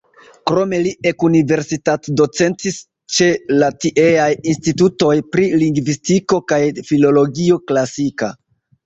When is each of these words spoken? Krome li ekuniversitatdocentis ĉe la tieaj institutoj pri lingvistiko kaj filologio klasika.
Krome 0.49 0.77
li 0.85 0.91
ekuniversitatdocentis 1.09 2.79
ĉe 3.17 3.27
la 3.63 3.67
tieaj 3.85 4.25
institutoj 4.55 5.11
pri 5.35 5.45
lingvistiko 5.65 6.41
kaj 6.53 6.59
filologio 6.89 7.61
klasika. 7.73 8.33